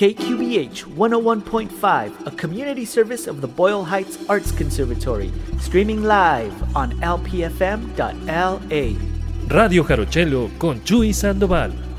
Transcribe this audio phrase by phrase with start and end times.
[0.00, 8.56] KQBH 101.5, a community service of the Boyle Heights Arts Conservatory, streaming live on lpfm.la.
[9.48, 11.89] Radio Jarochelo con Chuy Sandoval.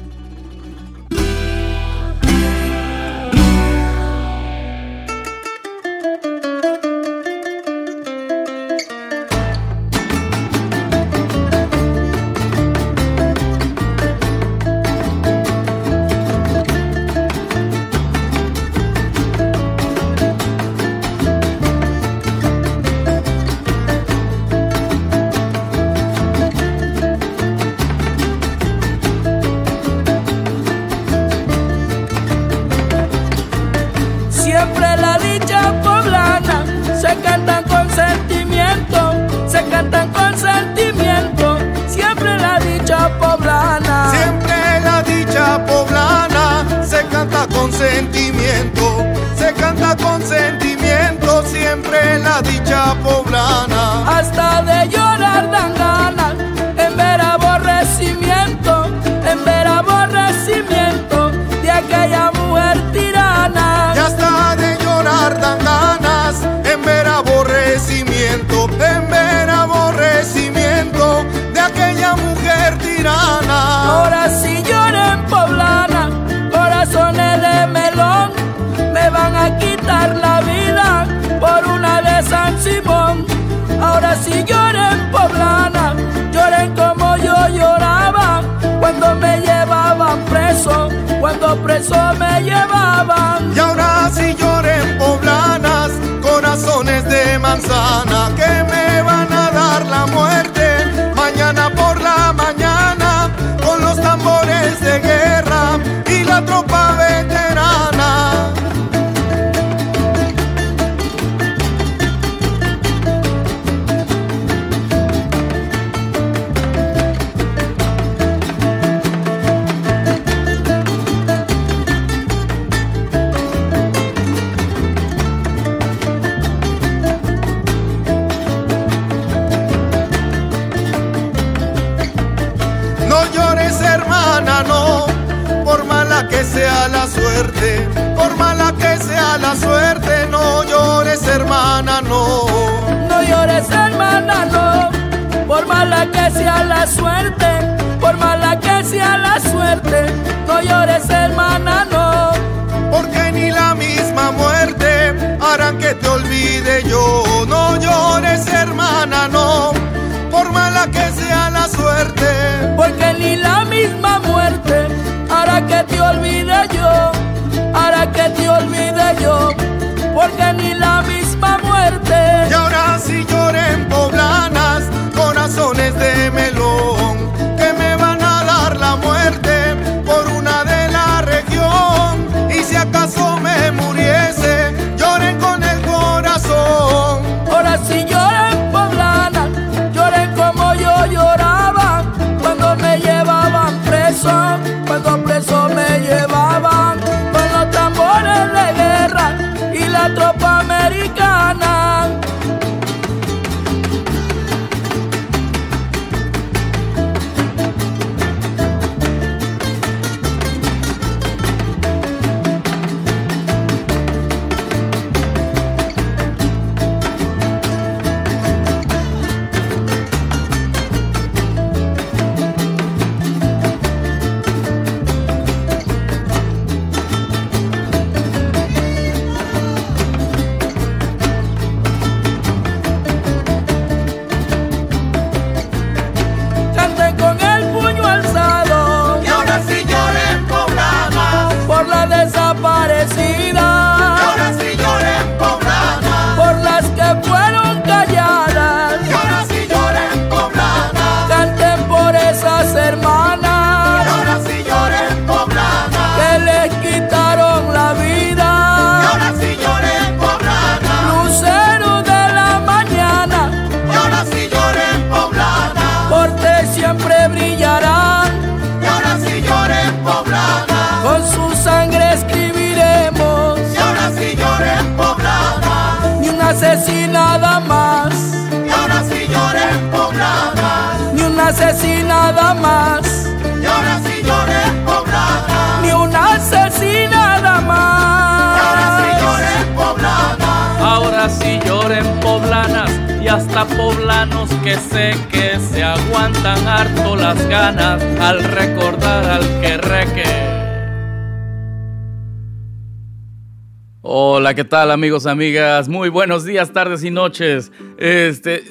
[304.72, 305.90] Tal amigos, amigas?
[305.90, 307.74] Muy buenos días, tardes y noches.
[307.98, 308.64] Este,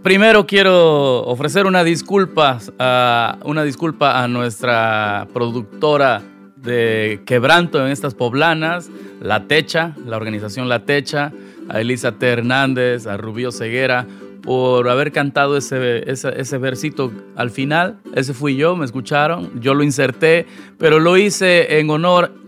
[0.00, 6.22] primero quiero ofrecer una disculpa, a, una disculpa a nuestra productora
[6.54, 11.32] de Quebranto en estas poblanas, La Techa, la organización La Techa,
[11.68, 12.28] a Elisa T.
[12.28, 14.06] Hernández, a Rubio Ceguera,
[14.42, 17.98] por haber cantado ese, ese, versito al final.
[18.14, 20.46] Ese fui yo, me escucharon, yo lo inserté,
[20.78, 22.39] pero lo hice en honor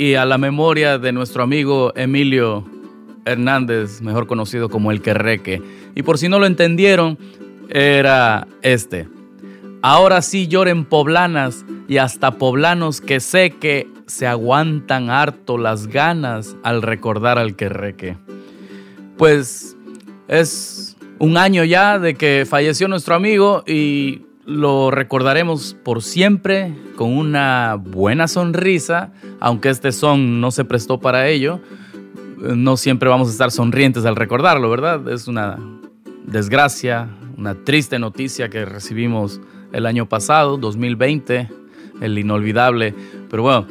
[0.00, 2.64] y a la memoria de nuestro amigo Emilio
[3.26, 5.60] Hernández, mejor conocido como el Querreque.
[5.94, 7.18] Y por si no lo entendieron,
[7.68, 9.08] era este.
[9.82, 16.56] Ahora sí lloren poblanas y hasta poblanos que sé que se aguantan harto las ganas
[16.62, 18.16] al recordar al Querreque.
[19.18, 19.76] Pues
[20.28, 27.16] es un año ya de que falleció nuestro amigo y lo recordaremos por siempre con
[27.16, 31.60] una buena sonrisa, aunque este son no se prestó para ello.
[32.36, 35.08] No siempre vamos a estar sonrientes al recordarlo, ¿verdad?
[35.08, 35.56] Es una
[36.26, 39.40] desgracia, una triste noticia que recibimos
[39.72, 41.48] el año pasado, 2020,
[42.00, 42.92] el inolvidable.
[43.30, 43.68] Pero bueno,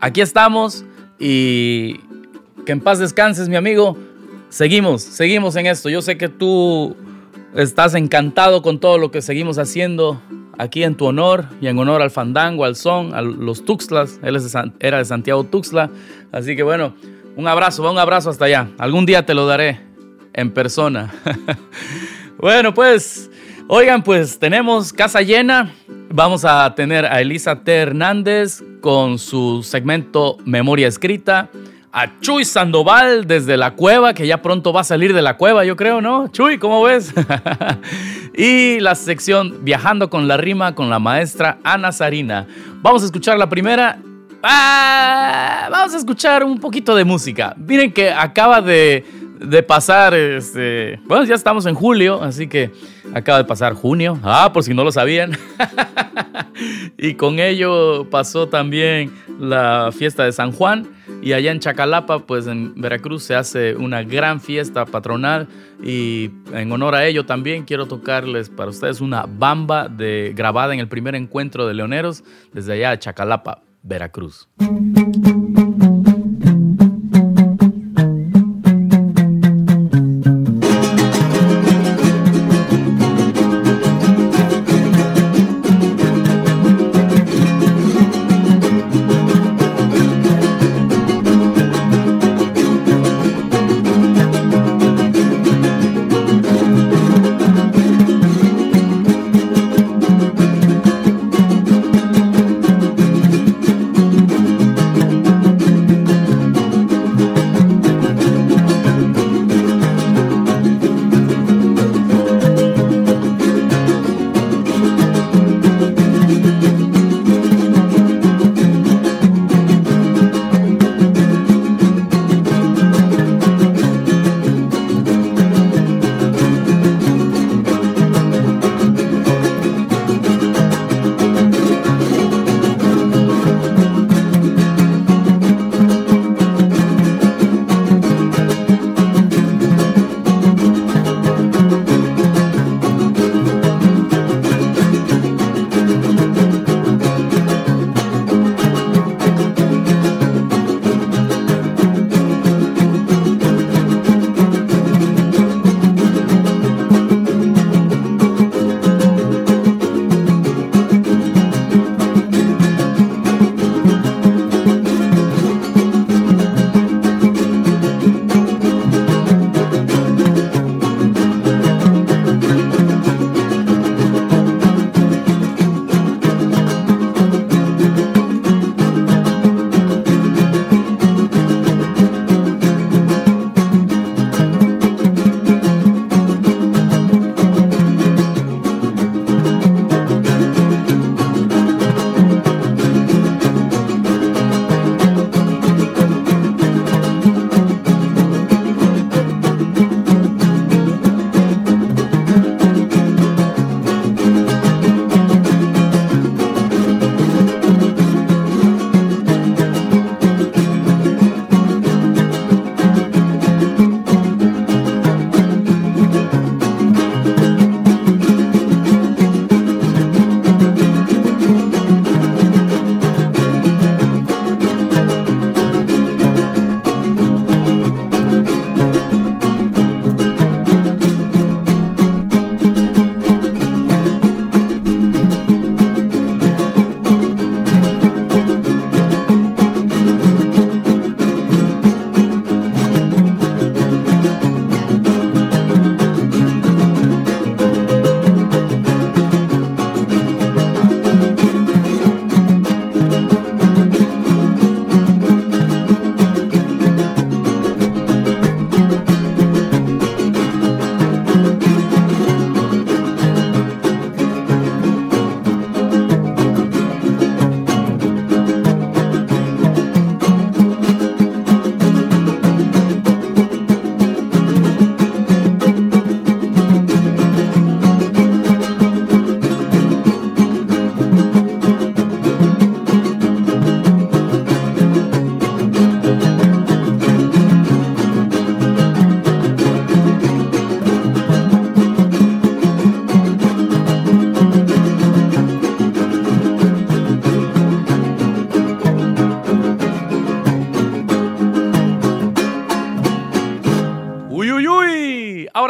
[0.00, 0.84] aquí estamos
[1.20, 2.00] y
[2.66, 3.96] que en paz descanses, mi amigo.
[4.48, 5.88] Seguimos, seguimos en esto.
[5.90, 6.96] Yo sé que tú
[7.54, 10.22] Estás encantado con todo lo que seguimos haciendo
[10.56, 14.20] aquí en tu honor y en honor al fandango, al son, a los Tuxtlas.
[14.22, 14.38] Él
[14.80, 15.90] era de Santiago Tuxtla.
[16.32, 16.94] Así que bueno,
[17.36, 18.68] un abrazo, un abrazo hasta allá.
[18.78, 19.80] Algún día te lo daré
[20.32, 21.12] en persona.
[22.38, 23.30] bueno, pues,
[23.68, 25.74] oigan, pues tenemos casa llena.
[26.08, 27.70] Vamos a tener a Elisa T.
[27.70, 31.50] Hernández con su segmento Memoria Escrita
[31.92, 35.64] a Chuy Sandoval desde la cueva, que ya pronto va a salir de la cueva,
[35.64, 36.28] yo creo, ¿no?
[36.28, 37.12] Chuy, ¿cómo ves?
[38.34, 42.46] y la sección Viajando con la rima con la maestra Ana Sarina.
[42.80, 43.98] Vamos a escuchar la primera.
[44.42, 47.54] Ah, vamos a escuchar un poquito de música.
[47.58, 49.04] Miren que acaba de,
[49.44, 52.70] de pasar, este, bueno, ya estamos en julio, así que
[53.14, 54.18] acaba de pasar junio.
[54.22, 55.32] Ah, por si no lo sabían.
[56.98, 60.88] y con ello pasó también la fiesta de San Juan.
[61.22, 65.46] Y allá en Chacalapa, pues en Veracruz se hace una gran fiesta patronal
[65.82, 70.80] y en honor a ello también quiero tocarles para ustedes una bamba de, grabada en
[70.80, 74.48] el primer encuentro de leoneros desde allá de Chacalapa, Veracruz.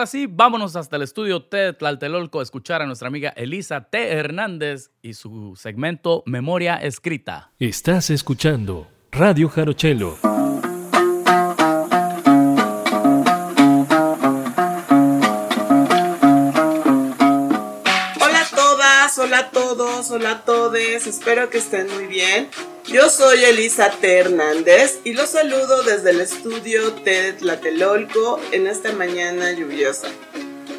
[0.02, 4.12] Ahora sí, vámonos hasta el estudio T Tlaltelolco a escuchar a nuestra amiga Elisa T.
[4.12, 7.52] Hernández y su segmento Memoria Escrita.
[7.60, 10.18] Estás escuchando Radio Jarochelo.
[20.02, 22.48] Todos, hola a todes, espero que estén muy bien.
[22.86, 24.18] Yo soy Elisa T.
[24.18, 30.08] Hernández y los saludo desde el estudio T de Tlatelolco en esta mañana lluviosa.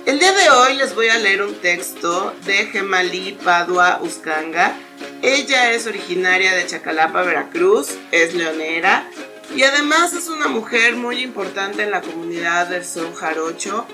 [0.06, 4.76] El día de hoy les voy a leer un texto de Gemalí Padua Uscanga.
[5.22, 9.10] Ella es originaria de Chacalapa, Veracruz, es leonera
[9.56, 13.86] y además es una mujer muy importante en la comunidad del Son Jarocho.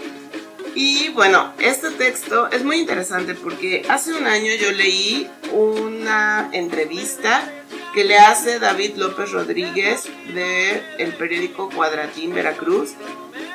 [0.76, 7.50] Y bueno, este texto es muy interesante porque hace un año yo leí una entrevista
[7.94, 12.92] que le hace David López Rodríguez de el periódico Cuadratín Veracruz.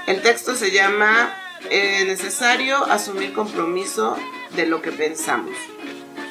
[0.06, 1.34] El texto se llama
[1.70, 4.16] Necesario asumir compromiso
[4.54, 5.54] de lo que pensamos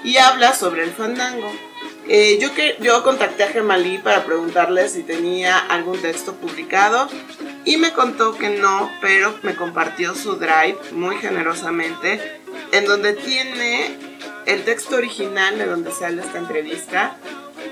[0.03, 1.51] y habla sobre el fandango.
[2.07, 7.07] Eh, yo, que, yo contacté a Gemalí para preguntarle si tenía algún texto publicado
[7.63, 12.41] y me contó que no, pero me compartió su drive muy generosamente
[12.73, 13.95] en donde tiene
[14.45, 17.15] el texto original de donde sale esta entrevista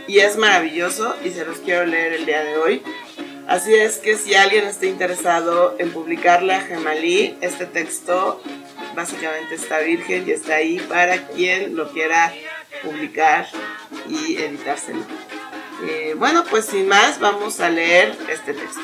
[0.08, 2.84] y es maravilloso y se los quiero leer el día de hoy.
[3.48, 8.42] Así es que si alguien está interesado en publicarle a Gemalí, este texto
[8.96, 12.34] básicamente está virgen y está ahí para quien lo quiera
[12.82, 13.48] publicar
[14.12, 15.02] y editárselo.
[15.84, 18.82] Eh, bueno, pues sin más, vamos a leer este texto.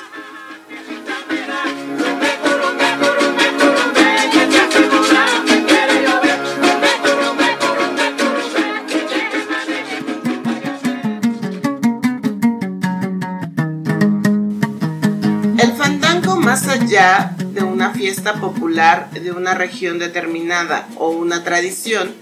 [15.59, 22.15] El fandango más allá de una fiesta popular de una región determinada o una tradición,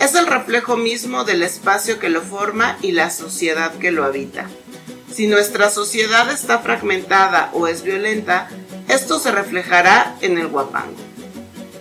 [0.00, 4.48] es el reflejo mismo del espacio que lo forma y la sociedad que lo habita.
[5.12, 8.48] Si nuestra sociedad está fragmentada o es violenta,
[8.88, 10.96] esto se reflejará en el guapango.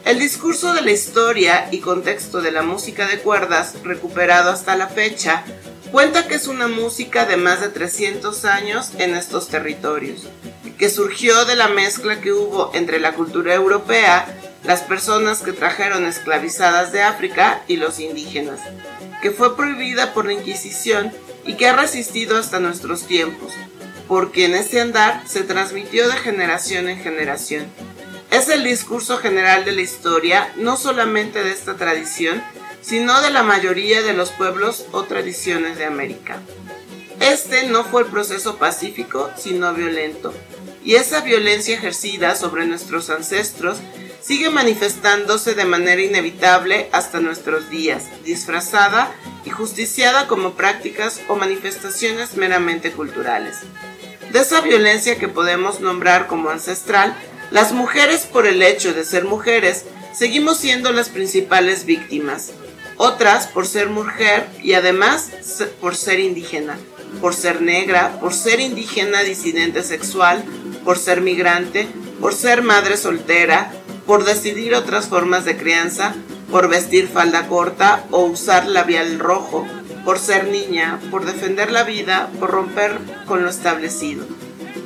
[0.06, 4.88] El discurso de la historia y contexto de la música de cuerdas, recuperado hasta la
[4.88, 5.44] fecha,
[5.92, 10.28] cuenta que es una música de más de 300 años en estos territorios,
[10.78, 14.26] que surgió de la mezcla que hubo entre la cultura europea,
[14.64, 18.60] las personas que trajeron esclavizadas de África y los indígenas,
[19.22, 21.12] que fue prohibida por la Inquisición
[21.46, 23.54] y que ha resistido hasta nuestros tiempos,
[24.08, 27.68] porque en ese andar se transmitió de generación en generación.
[28.32, 32.42] Es el discurso general de la historia, no solamente de esta tradición,
[32.82, 36.40] sino de la mayoría de los pueblos o tradiciones de América.
[37.20, 40.34] Este no fue el proceso pacífico, sino violento,
[40.84, 43.78] y esa violencia ejercida sobre nuestros ancestros
[44.24, 49.12] sigue manifestándose de manera inevitable hasta nuestros días, disfrazada
[49.46, 53.58] y justiciada como prácticas o manifestaciones meramente culturales.
[54.32, 57.16] De esa violencia que podemos nombrar como ancestral,
[57.52, 62.52] las mujeres por el hecho de ser mujeres seguimos siendo las principales víctimas,
[62.98, 65.32] otras por ser mujer y además
[65.82, 66.78] por ser indígena,
[67.20, 70.44] por ser negra, por ser indígena disidente sexual,
[70.86, 71.88] por ser migrante,
[72.22, 73.72] por ser madre soltera,
[74.06, 76.16] por decidir otras formas de crianza,
[76.52, 79.66] por vestir falda corta o usar labial rojo,
[80.04, 84.26] por ser niña, por defender la vida, por romper con lo establecido.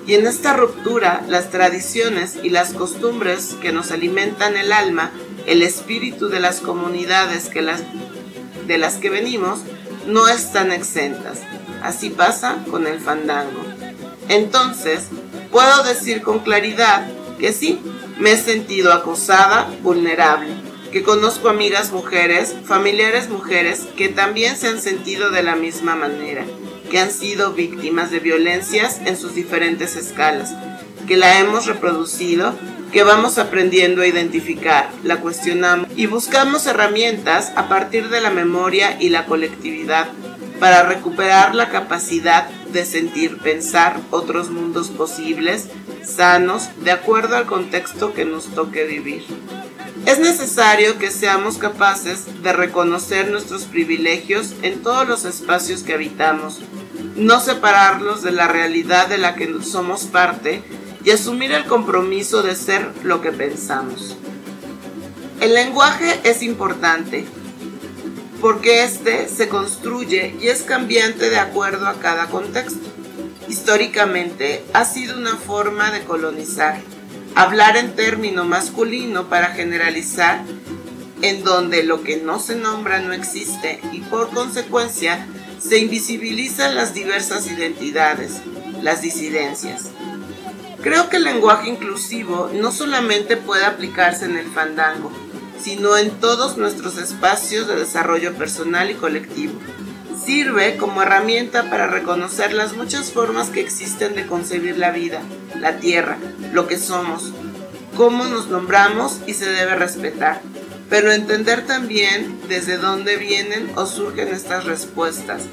[0.06, 5.12] Y en esta ruptura, las tradiciones y las costumbres que nos alimentan el alma,
[5.46, 9.60] el espíritu de las comunidades de las que venimos,
[10.06, 11.40] no están exentas.
[11.84, 13.62] Así pasa con el fandango.
[14.30, 15.08] Entonces,
[15.52, 17.08] puedo decir con claridad
[17.38, 17.80] que sí,
[18.20, 20.50] me he sentido acosada, vulnerable,
[20.92, 26.46] que conozco amigas mujeres, familiares mujeres que también se han sentido de la misma manera,
[26.90, 30.54] que han sido víctimas de violencias en sus diferentes escalas,
[31.08, 32.54] que la hemos reproducido,
[32.92, 38.98] que vamos aprendiendo a identificar, la cuestionamos y buscamos herramientas a partir de la memoria
[39.00, 40.08] y la colectividad
[40.60, 45.68] para recuperar la capacidad de sentir, pensar otros mundos posibles,
[46.08, 49.26] sanos, de acuerdo al contexto que nos toque vivir.
[50.06, 56.62] Es necesario que seamos capaces de reconocer nuestros privilegios en todos los espacios que habitamos,
[57.16, 60.64] no separarlos de la realidad de la que somos parte
[61.04, 64.18] y asumir el compromiso de ser lo que pensamos.
[65.42, 67.26] El lenguaje es importante,
[68.40, 72.97] porque éste se construye y es cambiante de acuerdo a cada contexto.
[73.50, 76.82] Históricamente ha sido una forma de colonizar,
[77.36, 80.44] hablar en término masculino para generalizar,
[81.22, 85.26] en donde lo que no se nombra no existe y por consecuencia
[85.60, 88.42] se invisibilizan las diversas identidades,
[88.82, 89.86] las disidencias.
[90.82, 95.12] Creo que el lenguaje inclusivo no solamente puede aplicarse en el fandango,
[95.60, 99.60] sino en todos nuestros espacios de desarrollo personal y colectivo.
[100.26, 105.22] Sirve como herramienta para reconocer las muchas formas que existen de concebir la vida,
[105.60, 106.18] la tierra,
[106.54, 107.34] lo que somos,
[107.96, 110.42] cómo nos nombramos y se debe respetar,
[110.90, 115.44] pero entender también desde dónde vienen o surgen estas respuestas,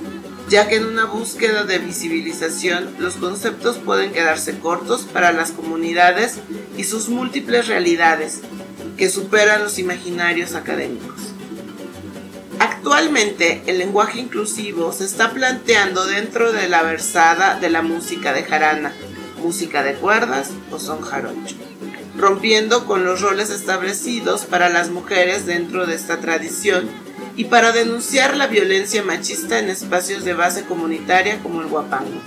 [0.48, 6.38] ya que en una búsqueda de visibilización los conceptos pueden quedarse cortos para las comunidades
[6.76, 8.40] y sus múltiples realidades,
[8.96, 11.33] que superan los imaginarios académicos.
[12.58, 18.44] Actualmente el lenguaje inclusivo se está planteando dentro de la versada de la música de
[18.44, 18.92] jarana,
[19.42, 21.56] música de cuerdas o son jarocho,
[22.16, 26.88] rompiendo con los roles establecidos para las mujeres dentro de esta tradición
[27.36, 32.20] y para denunciar la violencia machista en espacios de base comunitaria como el guapango.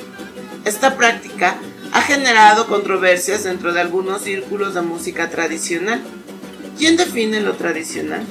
[0.66, 1.56] Esta práctica
[1.94, 6.02] ha generado controversias dentro de algunos círculos de música tradicional.
[6.78, 8.26] ¿Quién define lo tradicional?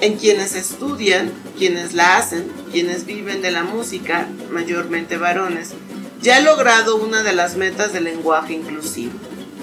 [0.00, 5.70] En quienes estudian, quienes la hacen, quienes viven de la música, mayormente varones,
[6.20, 9.14] ya ha logrado una de las metas del lenguaje inclusivo,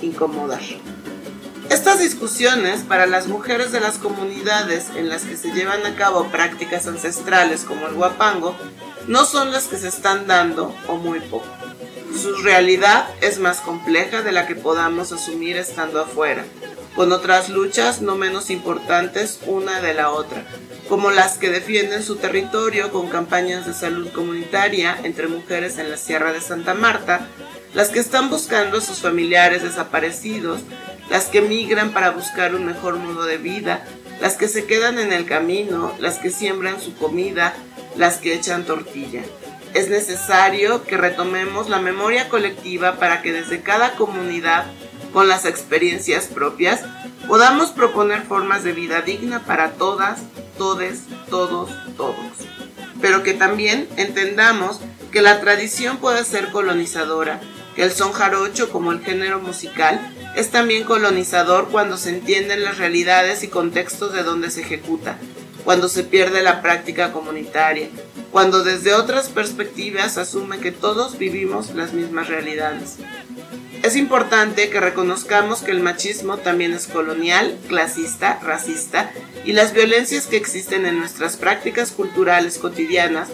[0.02, 0.62] incomodar.
[1.70, 6.28] Estas discusiones para las mujeres de las comunidades en las que se llevan a cabo
[6.28, 8.56] prácticas ancestrales como el guapango
[9.08, 11.48] no son las que se están dando o muy poco.
[12.20, 16.46] Su realidad es más compleja de la que podamos asumir estando afuera,
[16.96, 20.46] con otras luchas no menos importantes una de la otra,
[20.90, 25.98] como las que defienden su territorio con campañas de salud comunitaria entre mujeres en la
[25.98, 27.28] Sierra de Santa Marta,
[27.74, 30.62] las que están buscando a sus familiares desaparecidos,
[31.10, 33.86] las que migran para buscar un mejor modo de vida,
[34.22, 37.56] las que se quedan en el camino, las que siembran su comida,
[37.98, 39.24] las que echan tortilla.
[39.74, 44.66] Es necesario que retomemos la memoria colectiva para que desde cada comunidad,
[45.14, 46.82] con las experiencias propias,
[47.28, 50.20] podamos proponer formas de vida digna para todas,
[50.58, 52.18] todes, todos, todos.
[53.00, 54.80] Pero que también entendamos
[55.12, 57.40] que la tradición puede ser colonizadora,
[57.76, 60.00] que el son jarocho como el género musical
[60.36, 65.18] es también colonizador cuando se entienden las realidades y contextos de donde se ejecuta,
[65.64, 67.90] cuando se pierde la práctica comunitaria,
[68.32, 72.98] cuando desde otras perspectivas asume que todos vivimos las mismas realidades.
[73.84, 79.12] Es importante que reconozcamos que el machismo también es colonial, clasista, racista
[79.44, 83.28] y las violencias que existen en nuestras prácticas culturales cotidianas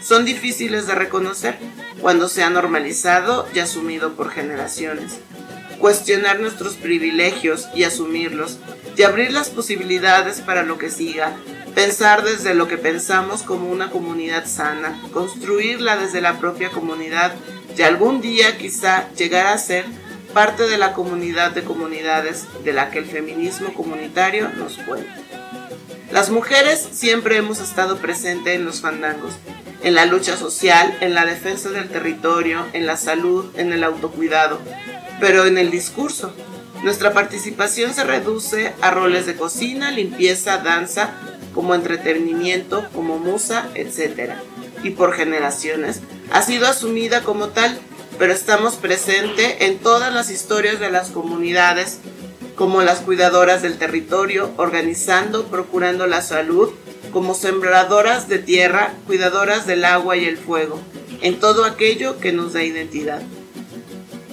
[0.00, 1.58] son difíciles de reconocer
[2.00, 5.18] cuando se ha normalizado y asumido por generaciones.
[5.80, 8.58] Cuestionar nuestros privilegios y asumirlos
[8.96, 11.34] y abrir las posibilidades para lo que siga
[11.74, 17.34] pensar desde lo que pensamos como una comunidad sana, construirla desde la propia comunidad
[17.76, 19.84] y algún día quizá llegar a ser
[20.32, 25.14] parte de la comunidad de comunidades de la que el feminismo comunitario nos cuenta.
[26.10, 29.34] Las mujeres siempre hemos estado presentes en los fandangos,
[29.82, 34.60] en la lucha social, en la defensa del territorio, en la salud, en el autocuidado,
[35.20, 36.32] pero en el discurso.
[36.82, 41.14] Nuestra participación se reduce a roles de cocina, limpieza, danza,
[41.54, 44.34] como entretenimiento, como musa, etc.
[44.82, 46.00] Y por generaciones
[46.32, 47.78] ha sido asumida como tal,
[48.18, 51.98] pero estamos presentes en todas las historias de las comunidades,
[52.54, 56.70] como las cuidadoras del territorio, organizando, procurando la salud,
[57.12, 60.80] como sembradoras de tierra, cuidadoras del agua y el fuego,
[61.20, 63.22] en todo aquello que nos da identidad.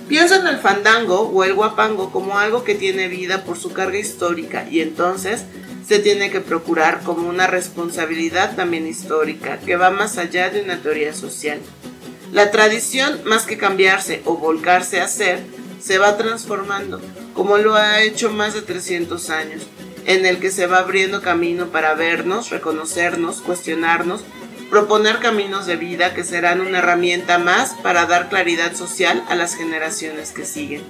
[0.08, 3.98] Pienso en el fandango o el guapango como algo que tiene vida por su carga
[3.98, 5.44] histórica y entonces
[5.94, 10.82] se tiene que procurar como una responsabilidad también histórica que va más allá de una
[10.82, 11.60] teoría social.
[12.32, 15.44] La tradición, más que cambiarse o volcarse a ser,
[15.80, 17.00] se va transformando,
[17.36, 19.68] como lo ha hecho más de 300 años,
[20.08, 24.24] en el que se va abriendo camino para vernos, reconocernos, cuestionarnos,
[24.72, 29.54] proponer caminos de vida que serán una herramienta más para dar claridad social a las
[29.54, 30.82] generaciones que siguen.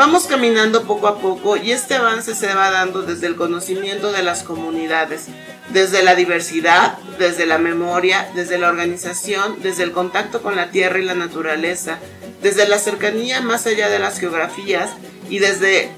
[0.00, 4.22] Vamos caminando poco a poco y este avance se va dando desde el conocimiento de
[4.22, 5.26] las comunidades,
[5.74, 11.00] desde la diversidad, desde la memoria, desde la organización, desde el contacto con la tierra
[11.00, 11.98] y la naturaleza,
[12.40, 14.88] desde la cercanía más allá de las geografías
[15.28, 15.90] y desde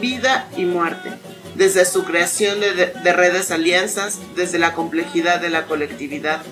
[0.00, 1.10] vida y muerte,
[1.56, 6.42] desde su creación de, de redes alianzas, desde la complejidad de la colectividad.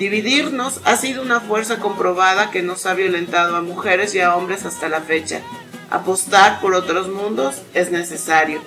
[0.00, 4.64] Dividirnos ha sido una fuerza comprobada que nos ha violentado a mujeres y a hombres
[4.64, 5.42] hasta la fecha
[5.90, 8.60] Apostar por otros mundos es necesario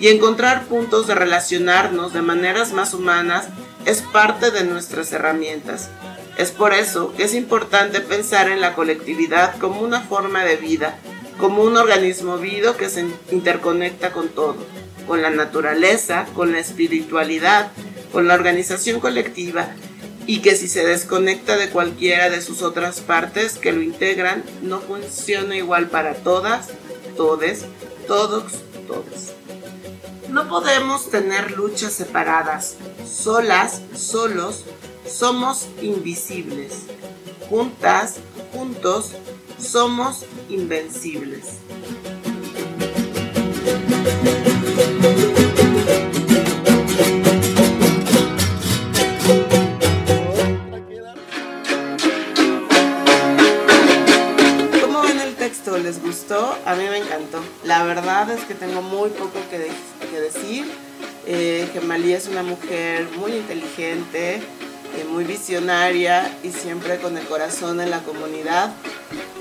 [0.00, 3.48] y encontrar puntos de relacionarnos de maneras más humanas
[3.84, 5.90] es parte de nuestras herramientas.
[6.38, 10.96] Es por eso que es importante pensar en la colectividad como una forma de vida,
[11.38, 14.56] como un organismo vivo que se interconecta con todo,
[15.06, 17.70] con la naturaleza, con la espiritualidad,
[18.12, 19.68] con la organización colectiva
[20.26, 24.80] y que si se desconecta de cualquiera de sus otras partes que lo integran, no
[24.80, 26.68] funciona igual para todas,
[27.16, 27.64] todes,
[28.06, 28.44] todos,
[28.86, 29.32] todos.
[30.28, 34.64] No podemos tener luchas separadas, solas, solos,
[35.06, 36.84] somos invisibles.
[37.50, 38.16] Juntas,
[38.52, 39.10] juntos,
[39.58, 41.58] somos invencibles.
[58.42, 59.70] Es que tengo muy poco que, de
[60.10, 60.64] que decir.
[61.26, 67.90] Eh, es una mujer muy inteligente, eh, muy visionaria y siempre con el corazón en
[67.90, 68.72] la comunidad.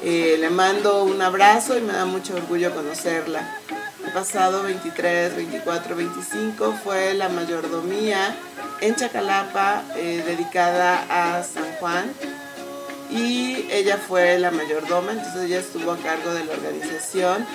[0.04, 3.58] Eh, le mando un abrazo y me da mucho orgullo conocerla.
[4.06, 8.36] El pasado 23, 24, 25 fue la mayordomía
[8.82, 12.12] en Chacalapa eh, dedicada a San Juan
[13.10, 17.46] y ella fue la mayordoma, entonces ella estuvo a cargo de la organización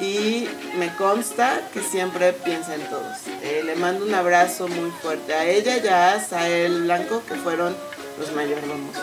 [0.00, 3.26] y me consta que siempre piensa en todos.
[3.42, 7.76] Eh, le mando un abrazo muy fuerte a ella y a Sael Blanco, que fueron
[8.18, 8.96] los mayordomos.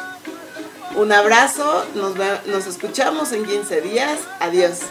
[0.96, 2.16] Un abrazo, nos,
[2.48, 4.20] nos escuchamos en 15 días.
[4.40, 4.82] Adiós.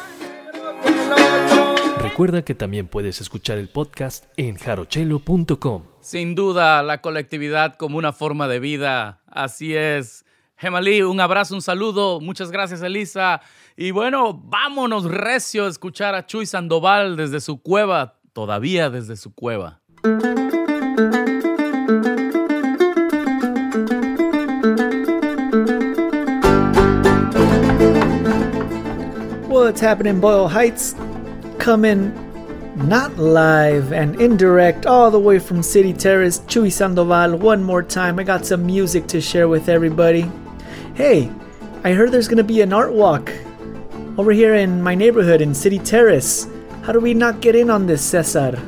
[1.98, 5.84] Recuerda que también puedes escuchar el podcast en jarochelo.com.
[6.00, 9.20] Sin duda, la colectividad como una forma de vida.
[9.26, 10.24] Así es.
[10.56, 12.20] Gemalí, un abrazo, un saludo.
[12.20, 13.40] Muchas gracias, Elisa.
[13.82, 19.34] Y bueno, vámonos recio a escuchar a Chuy Sandoval desde su cueva, todavía desde su
[19.34, 19.80] cueva.
[29.48, 30.94] What's happening, Boyle Heights?
[31.58, 32.12] Coming
[32.86, 37.38] not live and indirect all the way from City Terrace, Chuy Sandoval.
[37.38, 40.30] One more time, I got some music to share with everybody.
[40.92, 41.30] Hey,
[41.82, 43.32] I heard there's gonna be an art walk
[44.18, 46.46] over here in my neighborhood in City Terrace.
[46.82, 48.58] How do we not get in on this, Cesar?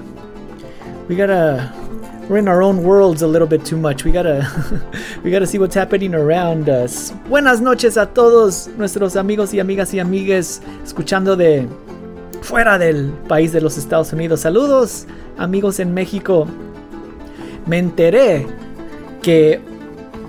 [1.08, 1.72] We gotta.
[2.28, 4.04] We're in our own worlds a little bit too much.
[4.04, 4.46] We gotta.
[5.24, 7.12] we gotta see what's happening around us.
[7.28, 11.68] Buenas noches a todos nuestros amigos y amigas y amigues escuchando de
[12.42, 14.40] fuera del país de los Estados Unidos.
[14.40, 15.06] Saludos,
[15.38, 16.46] amigos en México.
[17.66, 18.46] Me enteré
[19.22, 19.60] que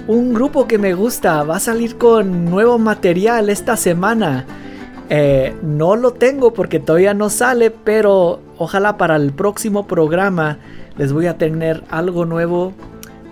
[0.08, 4.46] un grupo que me gusta va a salir con nuevo material esta semana.
[5.16, 10.58] Eh, no lo tengo porque todavía no sale, pero ojalá para el próximo programa
[10.98, 12.74] les voy a tener algo nuevo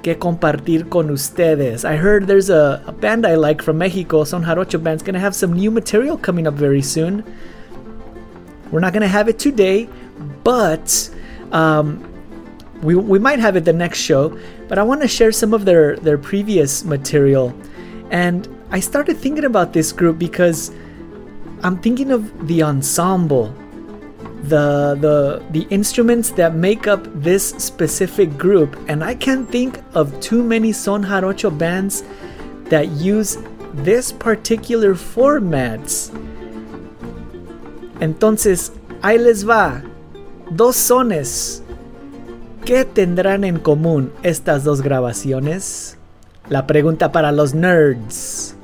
[0.04, 1.84] que compartir con ustedes.
[1.84, 5.34] I heard there's a, a band I like from Mexico, Son Jarocho Band's gonna have
[5.34, 7.24] some new material coming up very soon.
[8.72, 9.90] We're not gonna have it today,
[10.44, 11.10] but
[11.52, 12.08] um,
[12.84, 14.38] we, we might have it the next show.
[14.68, 17.56] But I want to share some of their their previous material,
[18.12, 20.72] and I started thinking about this group because
[21.64, 23.54] I'm thinking of the ensemble,
[24.44, 30.20] the the the instruments that make up this specific group, and I can't think of
[30.22, 32.04] too many son jarocho bands
[32.70, 33.38] that use
[33.74, 36.12] this particular formats.
[38.00, 38.72] Entonces,
[39.02, 39.84] ahí les va.
[40.50, 41.62] Dos sones.
[42.66, 45.98] ¿Qué tendrán en común estas dos grabaciones?
[46.50, 48.56] La pregunta para los nerds.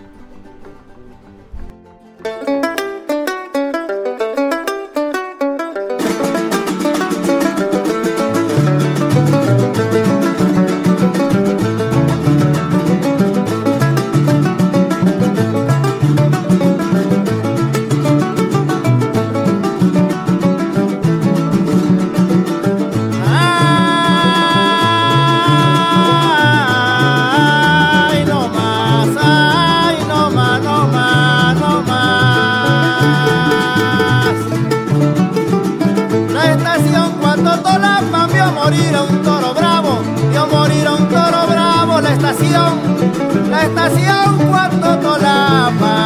[38.69, 42.01] Morir a un toro bravo, vio morir a un toro bravo.
[42.01, 45.96] La estación, la estación cuando Tolapa.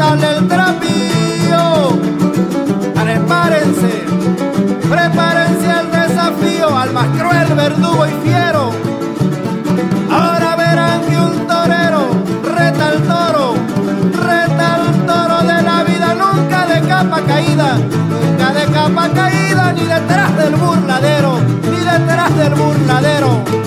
[0.00, 1.98] El trapillo.
[2.94, 4.04] Prepárense,
[4.88, 8.70] prepárense al desafío, al más cruel verdugo y fiero.
[10.08, 12.10] Ahora verán que un torero
[12.44, 13.54] reta al toro,
[14.12, 19.82] reta al toro de la vida, nunca de capa caída, nunca de capa caída, ni
[19.82, 23.57] detrás del burladero, ni detrás del burladero.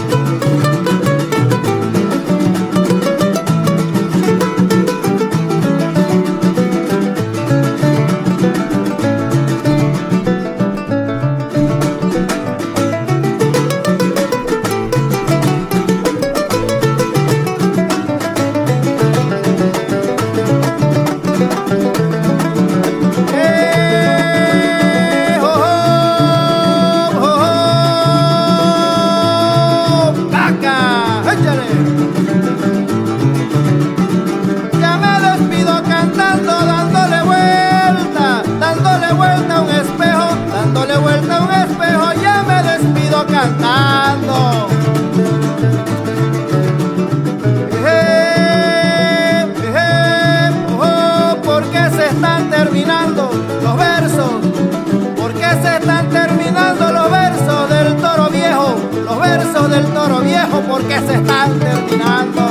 [60.92, 62.42] Viejo, ¿por qué se están terminando?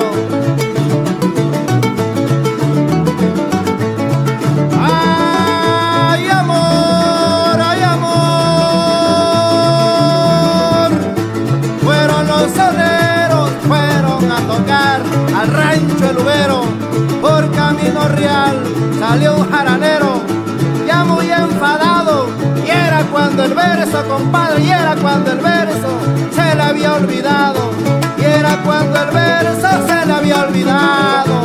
[4.78, 8.20] Ay, amor, ay, amor.
[11.82, 15.00] Fueron los soneros, fueron a tocar
[15.36, 16.64] al rancho El Ubero.
[17.20, 18.62] Por camino real
[18.98, 20.22] salió un jaranero,
[20.86, 22.28] ya muy enfadado.
[22.66, 25.90] Y era cuando el verso, compadre, y era cuando el verso
[26.80, 27.70] había olvidado.
[28.18, 31.39] Y era cuando el verso se le había olvidado.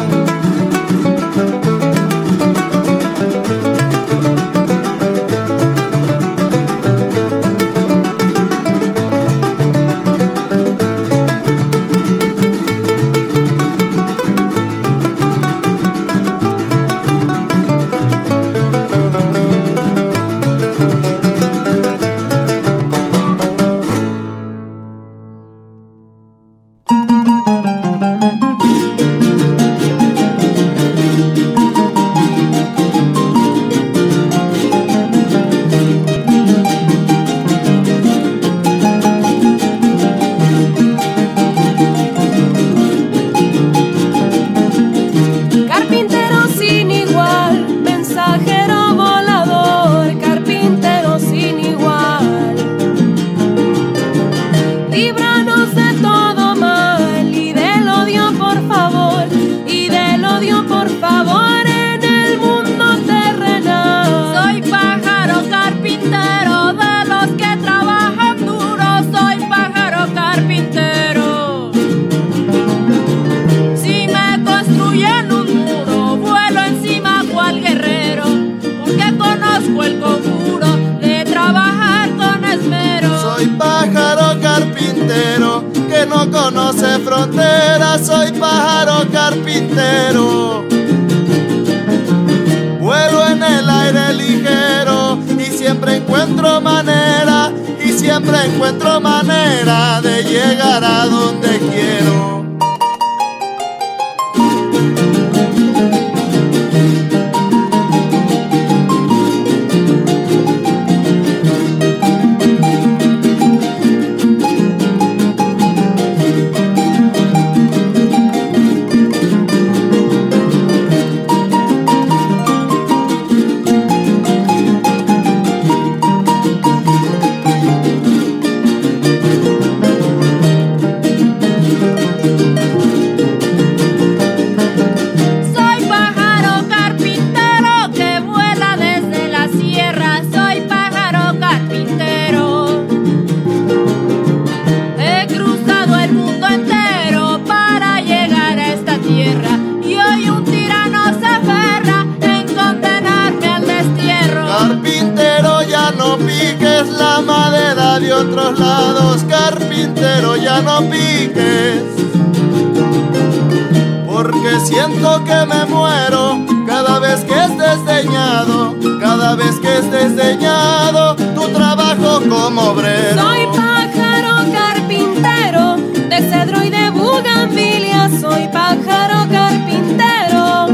[164.08, 171.16] Porque siento que me muero cada vez que es desdeñado, cada vez que es desdeñado
[171.16, 173.22] tu trabajo como obrero.
[173.22, 175.78] Soy pájaro carpintero
[176.10, 178.10] de cedro y de bugambilia.
[178.20, 180.68] Soy pájaro carpintero.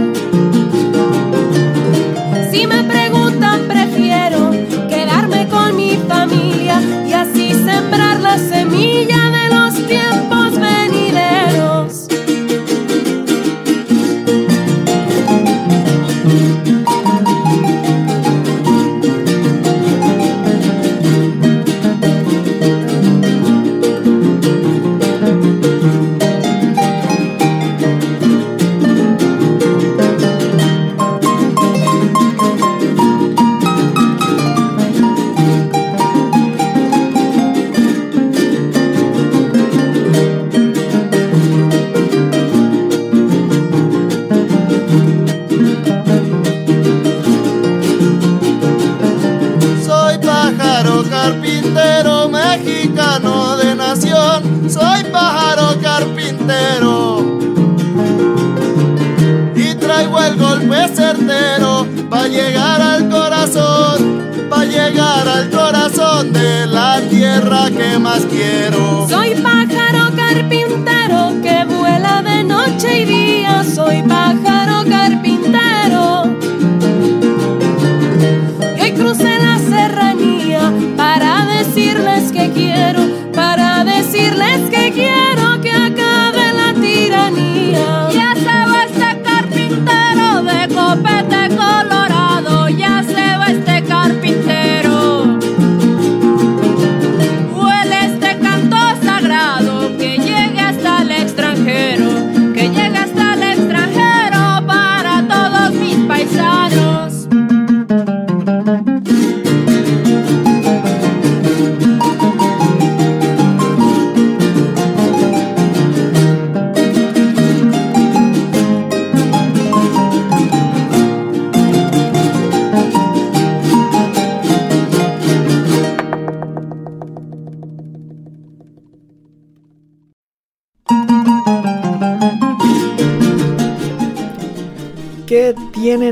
[2.50, 2.84] Si me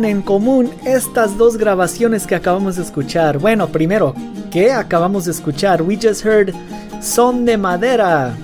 [0.06, 3.38] en común estas dos grabaciones que acabamos de escuchar?
[3.38, 4.14] Bueno, primero,
[4.52, 5.82] ¿qué acabamos de escuchar?
[5.82, 6.54] We just heard
[7.02, 8.36] Son de Madera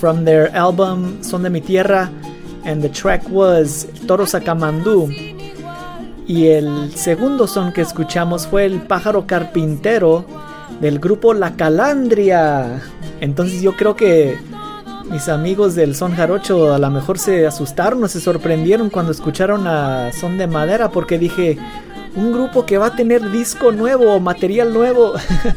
[0.00, 2.10] from their album Son de mi Tierra,
[2.64, 5.08] and the track was Toro Sacamandú.
[6.26, 10.24] Y el segundo son que escuchamos fue el pájaro carpintero
[10.80, 12.80] del grupo La Calandria.
[13.20, 14.38] Entonces yo creo que
[15.10, 19.66] mis amigos del Son Jarocho a lo mejor se asustaron o se sorprendieron cuando escucharon
[19.66, 21.58] a Son de Madera porque dije,
[22.14, 25.14] un grupo que va a tener disco nuevo, material nuevo.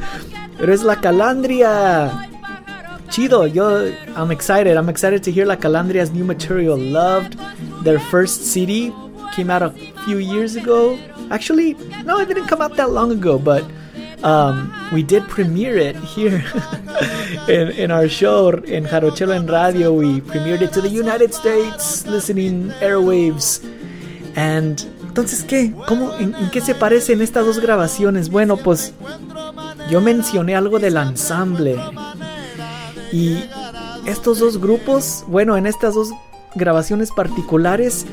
[0.57, 2.29] Pero es La Calandria.
[3.09, 4.75] Chido, yo I'm excited.
[4.75, 6.77] I'm excited to hear La Calandria's new material.
[6.77, 7.37] Loved
[7.83, 8.91] their first CD.
[9.35, 9.71] Came out a
[10.05, 10.97] few years ago.
[11.29, 11.75] Actually,
[12.05, 13.63] no, it didn't come out that long ago, but
[14.23, 16.43] um, we did premiere it here
[17.47, 19.93] in, in our show in Jarochelo en Radio.
[19.93, 23.61] We premiered it to the United States, listening airwaves.
[24.35, 25.73] And entonces, ¿qué?
[25.87, 26.11] ¿Cómo?
[26.19, 28.29] ¿En, qué se parecen estas dos grabaciones?
[28.29, 28.93] Bueno, pues
[29.89, 31.77] yo mencioné algo del ensamble.
[33.11, 33.37] Y
[34.07, 36.09] estos dos grupos, bueno, en estas dos
[36.55, 38.05] grabaciones particulares,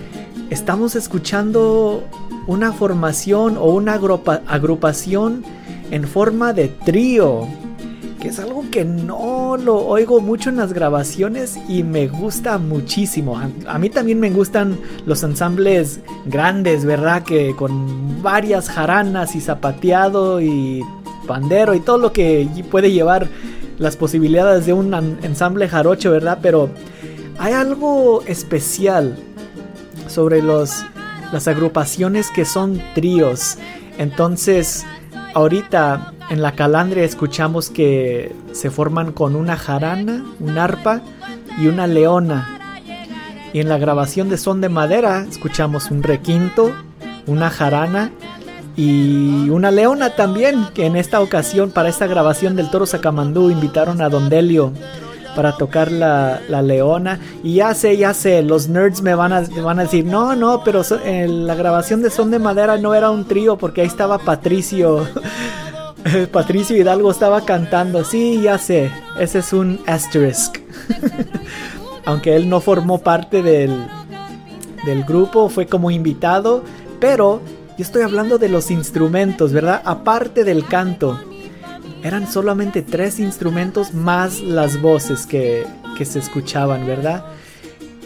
[0.50, 2.04] estamos escuchando
[2.46, 5.42] una formación o una agrupa- agrupación
[5.90, 7.46] en forma de trío,
[8.20, 13.40] que es algo que no lo oigo mucho en las grabaciones y me gusta muchísimo.
[13.66, 17.22] A, mí también me gustan los ensambles grandes, ¿verdad?
[17.22, 20.84] Que con varias jaranas y zapateado y
[21.26, 23.28] pandero y todo lo que puede llevar
[23.78, 26.38] las posibilidades de un ensamble jarocho, ¿verdad?
[26.42, 26.70] Pero
[27.38, 29.16] hay algo especial
[30.06, 30.84] sobre los,
[31.32, 33.56] las agrupaciones que son tríos.
[33.96, 34.84] Entonces,
[35.34, 41.02] ahorita en la calandria escuchamos que se forman con una jarana, un arpa
[41.58, 42.60] y una leona.
[43.52, 46.72] Y en la grabación de Son de Madera escuchamos un requinto,
[47.26, 48.10] una jarana
[48.76, 54.00] y una leona también, que en esta ocasión para esta grabación del Toro Sacamandú invitaron
[54.00, 54.72] a Don Delio
[55.34, 57.20] para tocar la, la leona.
[57.42, 60.62] Y ya sé, ya sé, los nerds me van a, van a decir, no, no,
[60.64, 64.18] pero en la grabación de Son de Madera no era un trío porque ahí estaba
[64.18, 65.06] Patricio.
[66.32, 68.04] Patricio Hidalgo estaba cantando.
[68.04, 68.90] Sí, ya sé.
[69.18, 70.58] Ese es un asterisk.
[72.06, 73.86] Aunque él no formó parte del,
[74.84, 76.64] del grupo, fue como invitado.
[76.98, 77.40] Pero
[77.76, 79.82] yo estoy hablando de los instrumentos, ¿verdad?
[79.84, 81.18] Aparte del canto.
[82.02, 85.66] Eran solamente tres instrumentos más las voces que,
[85.98, 87.24] que se escuchaban, ¿verdad?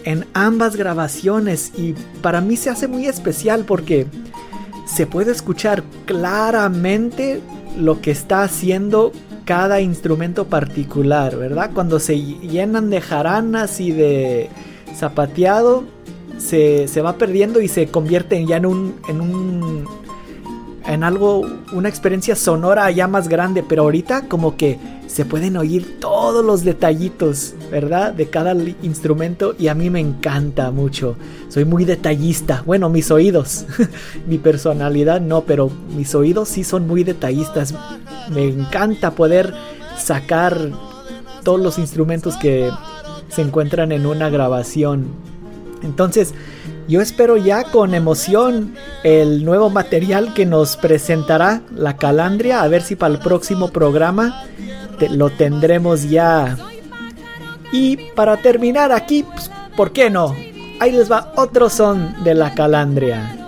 [0.04, 1.72] En ambas grabaciones.
[1.76, 4.06] Y para mí se hace muy especial porque
[4.86, 7.40] se puede escuchar claramente
[7.78, 9.12] lo que está haciendo
[9.44, 11.70] cada instrumento particular, ¿verdad?
[11.74, 14.48] Cuando se llenan de jaranas y de
[14.94, 15.84] zapateado,
[16.38, 19.86] se, se va perdiendo y se convierte ya en un, en un
[20.86, 25.98] en algo, una experiencia sonora ya más grande, pero ahorita como que se pueden oír
[26.00, 28.12] todos los detallitos, ¿verdad?
[28.12, 31.16] De cada instrumento y a mí me encanta mucho.
[31.48, 32.62] Soy muy detallista.
[32.66, 33.66] Bueno, mis oídos,
[34.26, 37.74] mi personalidad no, pero mis oídos sí son muy detallistas.
[38.32, 39.54] Me encanta poder
[39.96, 40.70] sacar
[41.44, 42.70] todos los instrumentos que
[43.28, 45.06] se encuentran en una grabación.
[45.82, 46.34] Entonces,
[46.88, 52.62] yo espero ya con emoción el nuevo material que nos presentará la Calandria.
[52.62, 54.44] A ver si para el próximo programa
[55.10, 56.56] lo tendremos ya.
[57.72, 60.34] Y para terminar aquí, pues, ¿por qué no?
[60.80, 63.43] Ahí les va otro son de la Calandria.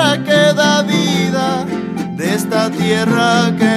[0.00, 1.64] tierra queda vida,
[2.16, 3.69] de esta tierra que.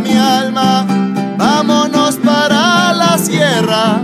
[0.00, 0.86] mi alma,
[1.38, 4.00] vámonos para la sierra.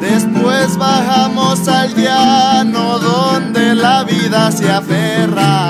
[0.00, 5.69] Después bajamos al llano donde la vida se aferra.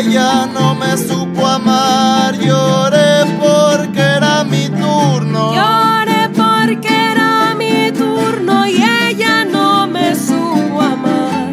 [0.00, 2.34] ella no me supo amar.
[2.38, 5.52] Lloré porque era mi turno.
[5.58, 8.76] Lloré porque era mi turno y
[9.06, 11.52] ella no me supo amar.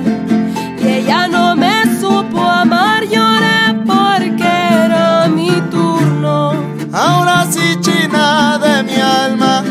[0.80, 3.04] Y ella no me supo amar.
[3.16, 4.52] Lloré porque
[4.86, 6.54] era mi turno.
[6.94, 9.64] Ahora sí, China de mi alma,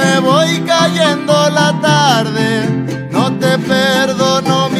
[0.00, 2.48] me voy cayendo la tarde.
[3.10, 4.68] No te perdono.
[4.70, 4.77] mi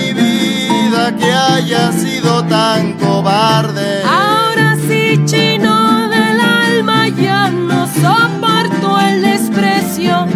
[1.58, 4.02] haya sido tan cobarde.
[4.04, 10.26] Ahora sí, chino del alma, ya no soporto el desprecio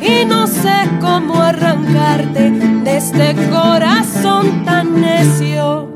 [0.00, 5.91] y no sé cómo arrancarte de este corazón tan necio.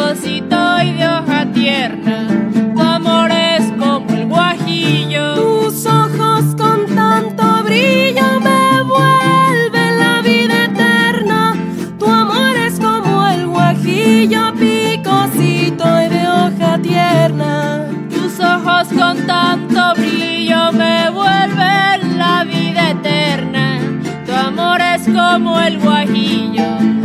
[0.00, 2.26] Picosito y de hoja tierna.
[2.74, 5.34] Tu amor es como el guajillo.
[5.34, 11.54] Tus ojos con tanto brillo me vuelven la vida eterna.
[11.98, 17.86] Tu amor es como el guajillo picosito y de hoja tierna.
[18.10, 23.80] Tus ojos con tanto brillo me vuelven la vida eterna.
[24.26, 26.99] Tu amor es como el guajillo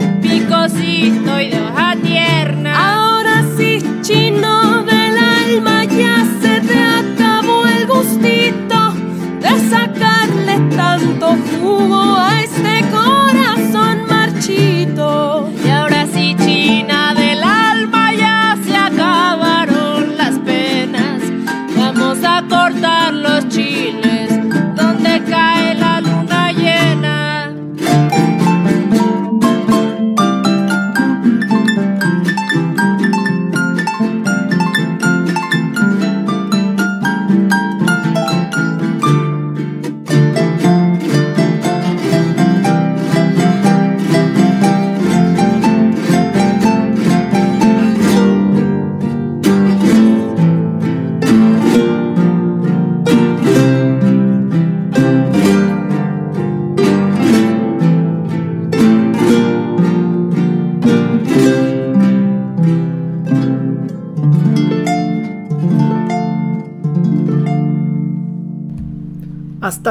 [0.76, 1.60] picosito y de
[2.04, 2.94] tierna.
[2.94, 8.94] Ahora sí, chino del alma, ya se te acabó el gustito
[9.42, 12.42] de sacarle tanto jugo a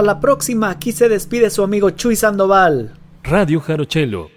[0.04, 2.94] la próxima, aquí se despide su amigo Chuy Sandoval.
[3.22, 4.30] Radio Jarochelo.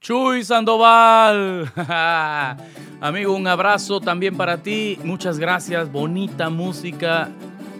[0.00, 1.70] Chuy Sandoval.
[3.00, 4.98] Amigo, un abrazo también para ti.
[5.02, 5.90] Muchas gracias.
[5.90, 7.30] Bonita música.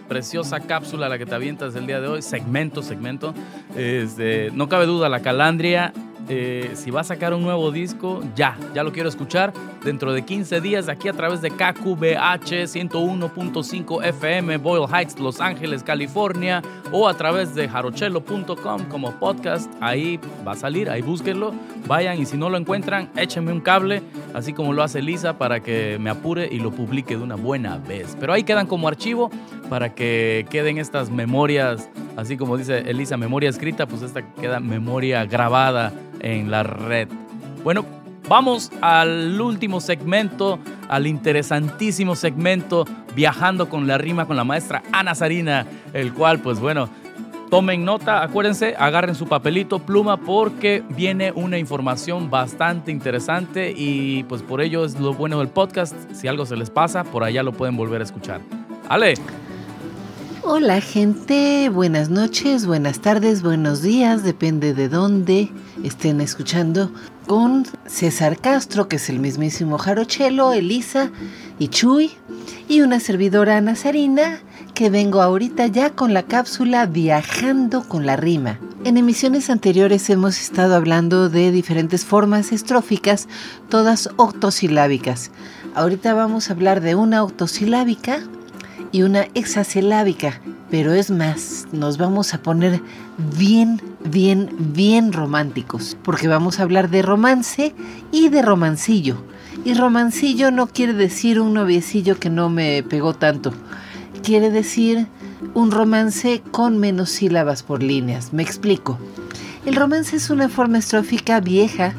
[0.07, 2.21] Preciosa cápsula la que te avientas el día de hoy.
[2.21, 3.33] Segmento, segmento.
[3.75, 5.93] Este, no cabe duda, la calandria.
[6.29, 9.53] Eh, si va a sacar un nuevo disco, ya, ya lo quiero escuchar
[9.83, 15.83] dentro de 15 días aquí a través de KQBH 101.5 FM, Boyle Heights, Los Ángeles,
[15.83, 16.61] California,
[16.91, 19.71] o a través de jarochelo.com como podcast.
[19.81, 21.53] Ahí va a salir, ahí búsquenlo.
[21.87, 24.01] Vayan y si no lo encuentran, échenme un cable,
[24.33, 27.77] así como lo hace Lisa, para que me apure y lo publique de una buena
[27.77, 28.17] vez.
[28.19, 29.29] Pero ahí quedan como archivo
[29.69, 35.25] para que queden estas memorias, así como dice Elisa, memoria escrita, pues esta queda memoria
[35.25, 37.07] grabada en la red.
[37.63, 37.85] Bueno,
[38.27, 40.59] vamos al último segmento,
[40.89, 42.85] al interesantísimo segmento
[43.15, 46.89] Viajando con la rima con la maestra Ana Sarina, el cual, pues bueno,
[47.49, 54.41] tomen nota, acuérdense, agarren su papelito, pluma, porque viene una información bastante interesante y pues
[54.41, 55.95] por ello es lo bueno del podcast.
[56.11, 58.41] Si algo se les pasa, por allá lo pueden volver a escuchar.
[58.89, 59.13] Ale.
[60.47, 65.51] Hola gente, buenas noches, buenas tardes, buenos días, depende de dónde
[65.83, 66.91] estén escuchando,
[67.25, 71.09] con César Castro, que es el mismísimo Jarochelo, Elisa
[71.57, 72.11] y Chuy,
[72.69, 74.39] y una servidora Nazarina,
[74.75, 78.59] que vengo ahorita ya con la cápsula Viajando con la Rima.
[78.83, 83.27] En emisiones anteriores hemos estado hablando de diferentes formas estróficas,
[83.67, 85.31] todas octosilábicas.
[85.73, 88.19] Ahorita vamos a hablar de una octosilábica
[88.91, 90.41] y una hexasilábica.
[90.69, 92.81] Pero es más, nos vamos a poner
[93.37, 95.97] bien, bien, bien románticos.
[96.03, 97.73] Porque vamos a hablar de romance
[98.11, 99.17] y de romancillo.
[99.63, 103.53] Y romancillo no quiere decir un noviecillo que no me pegó tanto.
[104.23, 105.07] Quiere decir
[105.53, 108.33] un romance con menos sílabas por líneas.
[108.33, 108.97] Me explico.
[109.65, 111.93] El romance es una forma estrófica vieja.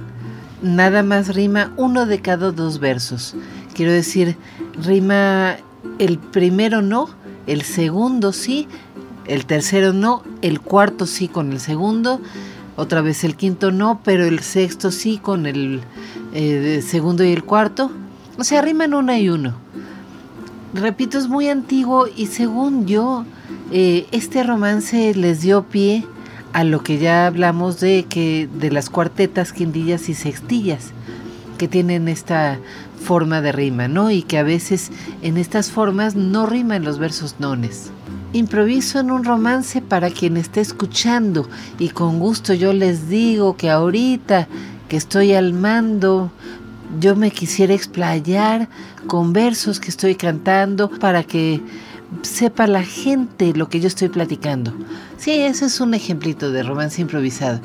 [0.63, 3.35] Nada más rima uno de cada dos versos.
[3.75, 4.37] Quiero decir,
[4.83, 5.57] rima
[5.99, 7.09] el primero no,
[7.47, 8.69] el segundo sí,
[9.27, 12.21] el tercero no, el cuarto sí con el segundo,
[12.77, 15.81] otra vez el quinto no, pero el sexto sí con el
[16.35, 17.91] eh, segundo y el cuarto,
[18.39, 19.55] O sea, riman una y uno.
[20.75, 23.25] Repito, es muy antiguo y según yo,
[23.73, 26.05] eh, este romance les dio pie
[26.53, 30.93] a lo que ya hablamos de que de las cuartetas, quindillas y sextillas,
[31.57, 32.59] que tienen esta
[32.97, 34.11] forma de rima, ¿no?
[34.11, 34.91] Y que a veces
[35.23, 37.91] en estas formas no riman los versos nones.
[38.33, 43.71] Improviso en un romance para quien esté escuchando y con gusto yo les digo que
[43.71, 44.49] ahorita
[44.89, 46.31] que estoy al mando,
[47.01, 48.69] yo me quisiera explayar
[49.07, 51.63] con versos que estoy cantando para que
[52.23, 54.73] sepa la gente lo que yo estoy platicando.
[55.17, 57.61] Sí, ese es un ejemplito de romance improvisado.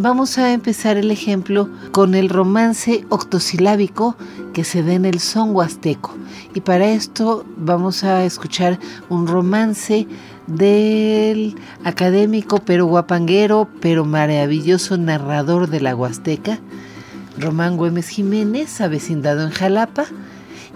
[0.00, 4.14] Vamos a empezar el ejemplo con el romance octosilábico
[4.52, 6.14] que se da en el son huasteco.
[6.54, 8.78] Y para esto vamos a escuchar
[9.08, 10.06] un romance
[10.46, 16.60] del académico pero guapanguero pero maravilloso narrador de la Huasteca,
[17.36, 20.06] Román Güemes Jiménez, avecindado en Jalapa,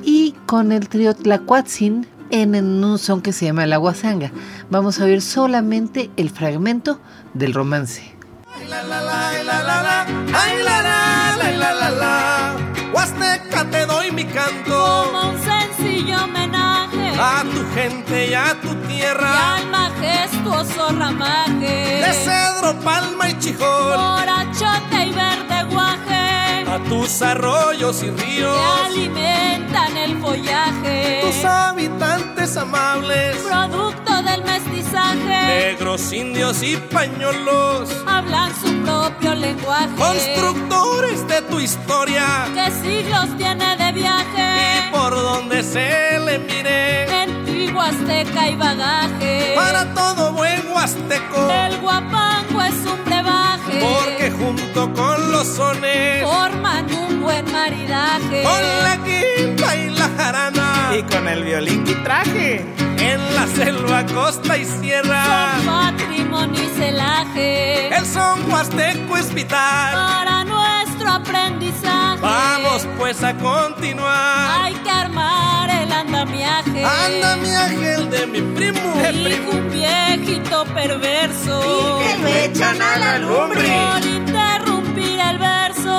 [0.03, 4.33] y con el trío Tlacuatzin en un son que se llama La Guasanga.
[4.69, 6.99] Vamos a oír solamente el fragmento
[7.35, 8.22] del romance.
[8.55, 10.01] Ay, la, la, la, ay, la, la, la,
[10.43, 12.57] ay, la, la, la, la, la, la.
[12.93, 18.73] Huasteca te doy mi canto Como un sencillo homenaje a tu gente y a tu
[18.73, 19.57] y tierra.
[19.57, 22.03] al majestuoso ramaje.
[22.05, 26.65] De cedro, palma y chijol, Por achote y verde guaje.
[26.71, 31.21] a tus arroyos y Que ríos, alimentan el follaje.
[31.23, 34.12] tus habitantes amables, Producto
[34.45, 35.47] mestizaje.
[35.47, 39.89] negros, indios y pañolos, Hablan su propio lenguaje.
[39.97, 42.47] constructores de tu historia.
[42.55, 44.89] Que siglos tiene de viaje.
[44.91, 49.53] Por donde se le mire, En Huasteca y bagaje.
[49.57, 53.81] para todo buen huasteco, El guapango es un brebaje.
[53.81, 58.43] porque junto con los sones, forman un buen maridaje.
[58.43, 62.65] con la quinta y la jarana, Y con el violín y traje.
[62.99, 65.25] en la selva, costa y sierra,
[65.65, 67.89] Son patrimonio y celaje.
[67.97, 69.95] el son huasteco es vital.
[69.95, 72.21] Para nuestro aprendizaje.
[72.21, 74.63] Vamos pues a continuar.
[74.63, 76.85] Hay que armar el andamiaje.
[76.85, 78.81] Anda mi ángel de mi primo.
[79.13, 82.01] Hijo, un viejito perverso.
[82.23, 83.63] lo echan a la lumbre.
[83.69, 85.93] Por interrumpir el verso.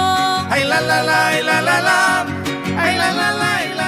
[0.50, 2.26] Ay la la la, ay la la la,
[2.78, 3.83] ay la la la, ay la la la.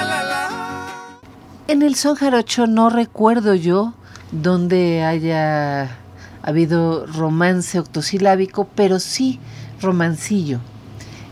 [1.68, 3.92] En el son jarocho no recuerdo yo
[4.30, 5.96] donde haya
[6.40, 9.40] habido romance octosilábico, pero sí
[9.80, 10.60] romancillo.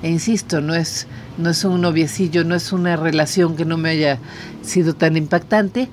[0.02, 1.06] E insisto, no es,
[1.38, 4.18] no es un noviecillo, no es una relación que no me haya
[4.62, 5.88] sido tan impactante.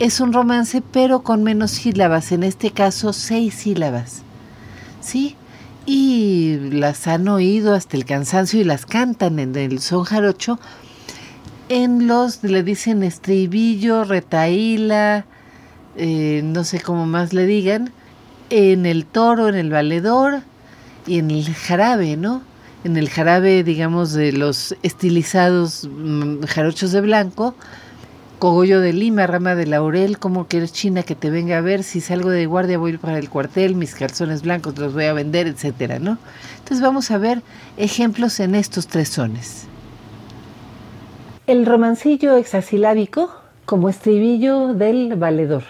[0.00, 4.22] Es un romance, pero con menos sílabas, en este caso seis sílabas.
[5.00, 5.36] ¿Sí?
[5.86, 10.58] Y las han oído hasta el cansancio y las cantan en el son jarocho.
[11.72, 15.24] En los le dicen estribillo, retaíla,
[15.96, 17.92] eh, no sé cómo más le digan,
[18.50, 20.42] en el toro, en el valedor
[21.06, 22.42] y en el jarabe, ¿no?
[22.82, 27.54] En el jarabe, digamos, de los estilizados mm, jarochos de blanco,
[28.40, 31.84] cogollo de lima, rama de laurel, como que eres china que te venga a ver,
[31.84, 35.46] si salgo de guardia voy para el cuartel, mis calzones blancos los voy a vender,
[35.46, 36.18] etcétera, ¿no?
[36.58, 37.44] Entonces vamos a ver
[37.76, 39.69] ejemplos en estos tres sones.
[41.50, 43.28] El romancillo hexasilábico
[43.64, 45.64] como estribillo del valedor.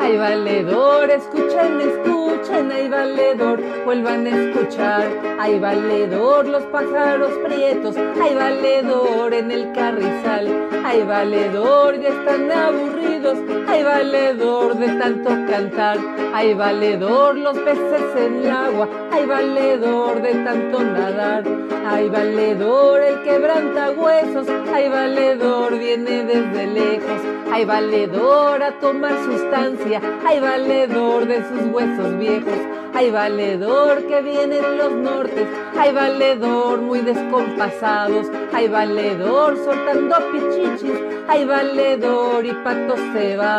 [0.00, 5.06] Ay valedor, escuchen, escuchen, ay valedor, vuelvan a escuchar.
[5.38, 10.48] Ay valedor, los pájaros prietos, ay valedor en el carrizal.
[10.84, 13.38] Ay valedor, ya están aburridos,
[13.70, 15.98] ay valedor de tanto cantar.
[16.34, 21.44] Ay valedor, los peces en el agua, ay valedor de tanto nadar.
[21.86, 27.20] Ay valedor, el quebranta huesos, ay valedor viene desde lejos.
[27.52, 32.58] Ay valedor a tomar sustancia, ay valedor de sus huesos viejos.
[32.92, 35.46] Ay valedor que vienen los nortes,
[35.78, 38.26] ay valedor muy descompasados.
[38.52, 43.00] Ay valedor soltando pichichis, ay valedor y patos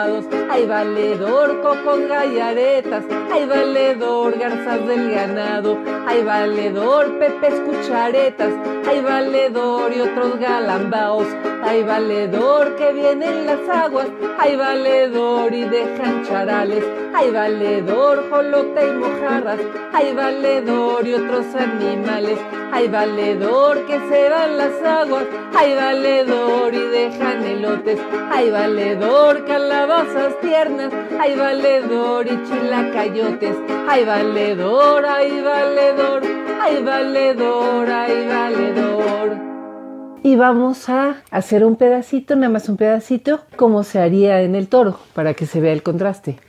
[0.02, 0.26] cebados.
[0.50, 5.78] Ay valedor cocos gallaretas, ay valedor garzas del ganado.
[6.08, 8.54] Ay valedor pepes cucharetas,
[8.88, 11.28] ay valedor y otros galambaos.
[11.64, 14.08] Ay valedor que vienen las aguas,
[14.40, 16.84] ay valedor y dejan charales,
[17.14, 19.60] ay valedor jolote y mojarras,
[19.94, 22.40] ay hay valedor y otros animales,
[22.72, 25.26] hay valedor que se van las aguas,
[25.56, 28.00] hay valedor y dejan elotes,
[28.32, 29.46] hay valedor
[29.92, 33.56] calabazas tiernas, hay valedor y chilacayotes,
[33.90, 36.22] hay valedor, hay valedor,
[36.62, 39.38] hay valedor, hay valedor.
[40.24, 44.68] Y vamos a hacer un pedacito, nada más un pedacito, como se haría en el
[44.68, 46.40] toro, para que se vea el contraste.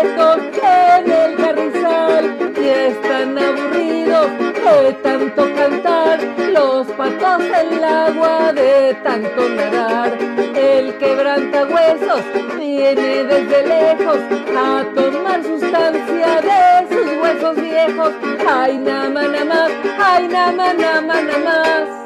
[0.00, 6.20] En el carrizal y están aburridos de tanto cantar,
[6.52, 10.16] los patos en el agua de tanto nadar,
[10.54, 12.22] el quebranta huesos
[12.56, 14.18] viene desde lejos
[14.56, 18.12] a tomar sustancia de sus huesos viejos,
[18.48, 21.98] ay nama más, ay nama nama más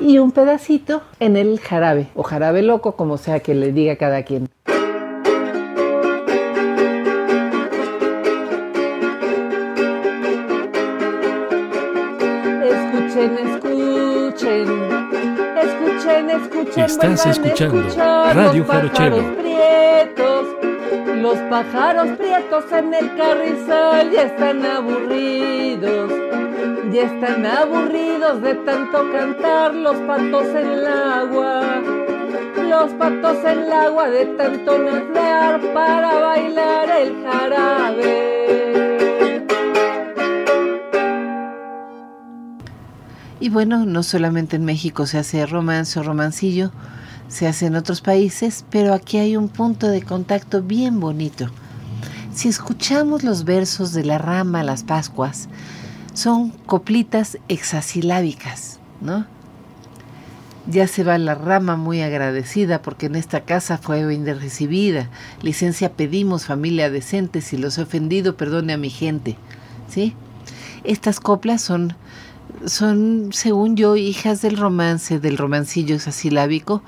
[0.00, 4.22] y un pedacito en el jarabe o jarabe loco, como sea que le diga cada
[4.22, 4.48] quien.
[17.00, 17.80] Estás escuchando
[18.34, 19.36] Radio los pájaros Jarochelo.
[19.36, 20.46] prietos.
[21.22, 26.12] Los pájaros prietos en el carrizal ya están aburridos.
[26.90, 31.62] Ya están aburridos de tanto cantar los patos en el agua.
[32.68, 38.87] Los patos en el agua de tanto nadar para bailar el jarabe.
[43.40, 46.72] Y bueno, no solamente en México se hace romance o romancillo,
[47.28, 51.48] se hace en otros países, pero aquí hay un punto de contacto bien bonito.
[52.34, 55.48] Si escuchamos los versos de la rama Las Pascuas,
[56.14, 59.26] son coplitas hexasilábicas, ¿no?
[60.66, 65.08] Ya se va la rama muy agradecida porque en esta casa fue bien recibida.
[65.42, 69.36] Licencia pedimos, familia decente, si los he ofendido, perdone a mi gente,
[69.88, 70.14] ¿sí?
[70.84, 71.94] Estas coplas son
[72.66, 76.82] son, según yo, hijas del romance, del romancillo hexasilábico,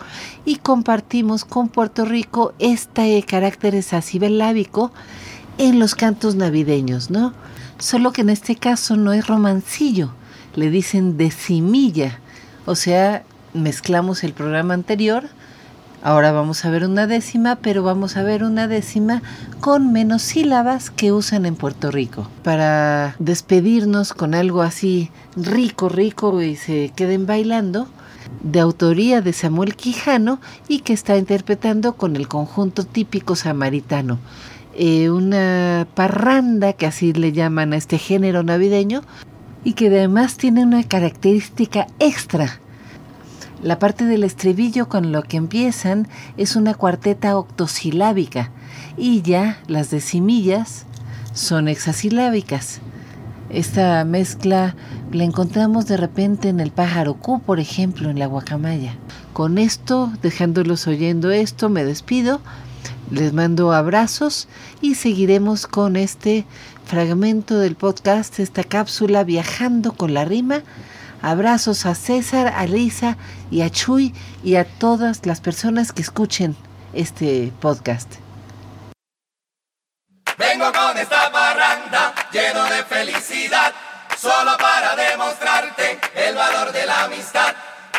[0.44, 4.92] y compartimos con Puerto Rico este carácter hexasilábico
[5.58, 7.34] en los cantos navideños, ¿no?
[7.78, 10.12] Solo que en este caso no es romancillo,
[10.54, 12.18] le dicen decimilla,
[12.66, 15.28] o sea, mezclamos el programa anterior,
[16.02, 19.22] ahora vamos a ver una décima, pero vamos a ver una décima
[19.60, 22.28] con menos sílabas que usan en Puerto Rico.
[22.42, 27.88] Para despedirnos con algo así rico, rico y se queden bailando,
[28.42, 34.18] de autoría de Samuel Quijano y que está interpretando con el conjunto típico samaritano.
[34.74, 39.02] Eh, una parranda, que así le llaman a este género navideño,
[39.64, 42.60] y que además tiene una característica extra.
[43.62, 46.08] La parte del estribillo con lo que empiezan
[46.38, 48.50] es una cuarteta octosilábica
[48.96, 50.86] y ya las decimillas
[51.34, 52.80] son hexasilábicas.
[53.50, 54.76] Esta mezcla
[55.12, 58.94] la encontramos de repente en el pájaro Q, por ejemplo, en la guacamaya.
[59.34, 62.40] Con esto, dejándolos oyendo esto, me despido,
[63.10, 64.48] les mando abrazos
[64.80, 66.46] y seguiremos con este
[66.86, 70.62] fragmento del podcast, esta cápsula viajando con la rima.
[71.22, 73.16] Abrazos a César, a Lisa
[73.50, 76.56] y a Chuy y a todas las personas que escuchen
[76.92, 78.14] este podcast.
[80.38, 83.72] Vengo con esta parranda lleno de felicidad,
[84.16, 87.54] solo para demostrarte el valor de la amistad.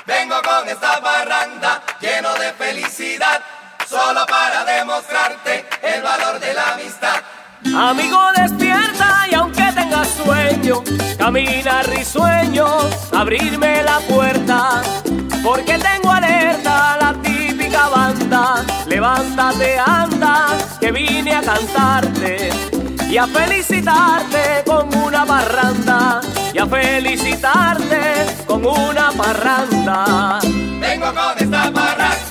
[0.08, 3.42] Vengo con esta parranda lleno de felicidad,
[3.88, 7.22] solo para demostrarte el valor de la amistad.
[7.78, 9.51] Amigo despierta y aunque
[10.12, 10.84] sueño,
[11.18, 12.66] camina risueño,
[13.14, 14.82] abrirme la puerta,
[15.44, 18.66] porque tengo alerta la típica banda.
[18.88, 20.48] Levántate, anda,
[20.80, 22.50] que vine a cantarte
[23.10, 26.22] y a felicitarte con una parranda,
[26.54, 30.40] y a felicitarte con una parranda.
[30.80, 32.31] Vengo con esta parranda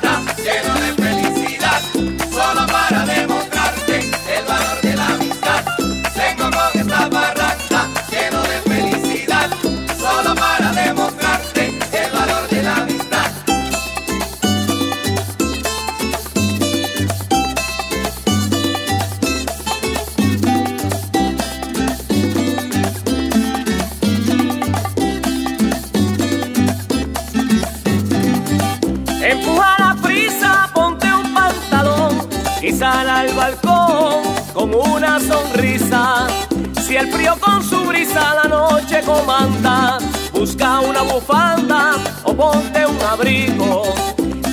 [37.40, 39.98] con su brisa la noche comanda,
[40.32, 43.94] busca una bufanda o ponte un abrigo.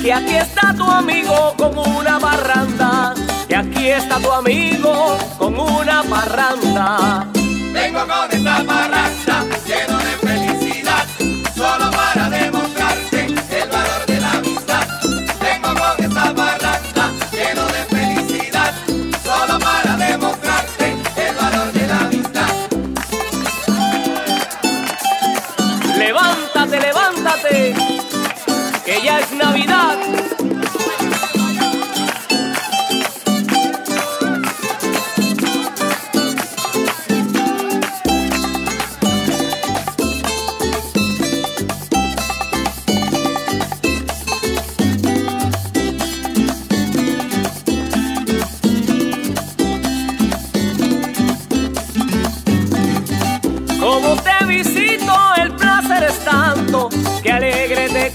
[0.02, 3.14] Que aquí está tu amigo con una barranda.
[3.48, 7.26] Que aquí está tu amigo con una parranda.
[7.72, 9.17] Vengo con esta parranda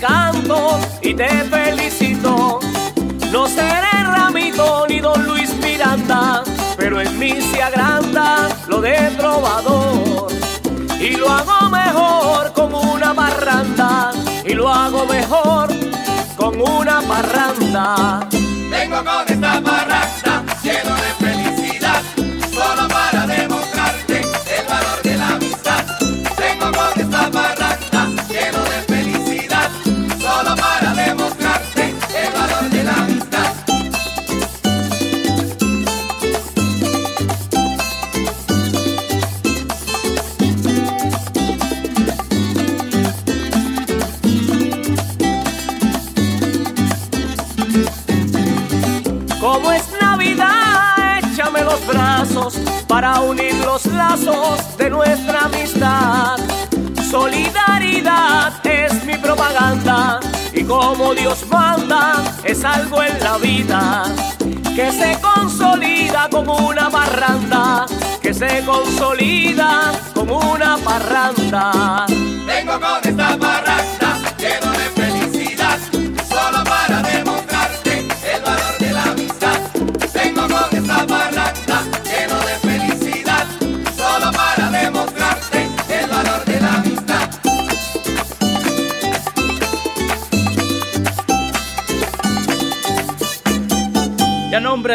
[0.08, 2.60] canto y te felicito.
[3.32, 6.44] No seré Ramito ni Don Luis Miranda,
[6.78, 10.32] pero en mí se agranda lo de trovador.
[11.00, 14.12] Y lo hago mejor con una parranda,
[14.46, 15.70] y lo hago mejor
[16.36, 18.28] con una parranda.
[18.70, 20.33] Vengo con esta parranda
[52.94, 56.38] para unir los lazos de nuestra amistad.
[57.10, 60.20] Solidaridad es mi propaganda
[60.54, 64.04] y como Dios manda es algo en la vida
[64.76, 67.88] que se consolida como una parranda,
[68.22, 72.06] que se consolida como una parranda.
[72.46, 73.93] Vengo con esta parranda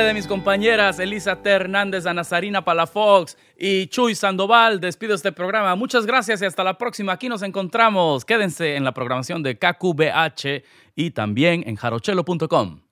[0.09, 1.51] de mis compañeras Elisa T.
[1.51, 5.75] Hernández, Ana Sarina Palafox y Chuy Sandoval, despido este programa.
[5.75, 7.13] Muchas gracias y hasta la próxima.
[7.13, 8.25] Aquí nos encontramos.
[8.25, 10.65] Quédense en la programación de KQBH
[10.97, 12.88] y también en jarochelo.com.